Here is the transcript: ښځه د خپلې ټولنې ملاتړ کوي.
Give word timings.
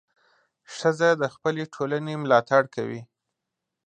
ښځه 0.75 1.09
د 1.21 1.23
خپلې 1.33 1.63
ټولنې 1.73 2.13
ملاتړ 2.23 2.63
کوي. 2.75 3.01